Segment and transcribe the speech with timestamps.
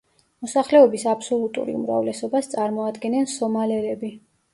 [0.43, 4.11] მოსახლეობის აბსოლუტური უმრავლესობას წარმოადგენენ სომალელები.